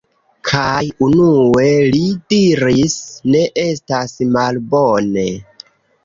Kaj 0.49 0.85
unue 1.07 1.65
li 1.95 1.99
diris: 2.33 2.95
"Ne 3.35 3.43
estas 3.65 4.15
malbone". 4.39 5.27